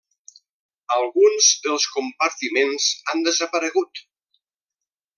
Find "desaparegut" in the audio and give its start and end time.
3.31-4.07